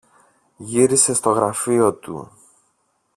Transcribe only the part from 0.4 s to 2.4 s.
Γύρισε στο γραφείο του